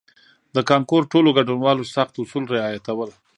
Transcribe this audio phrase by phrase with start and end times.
[0.55, 3.09] د کانکور ټولو ګډونوالو سخت اصول رعایتول.